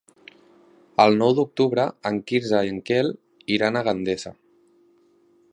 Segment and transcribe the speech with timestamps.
[1.03, 3.13] El nou d'octubre en Quirze i en Quel
[3.59, 4.37] iran a Gandesa.